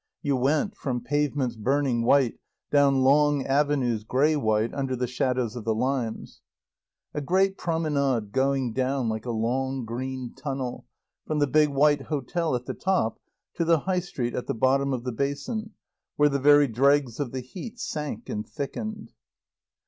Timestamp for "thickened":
18.47-19.11